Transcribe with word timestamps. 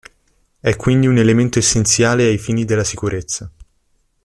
È 0.59 0.75
quindi 0.77 1.05
un 1.05 1.19
elemento 1.19 1.59
essenziale 1.59 2.23
ai 2.23 2.39
fini 2.39 2.65
della 2.65 2.83
sicurezza. 2.83 3.51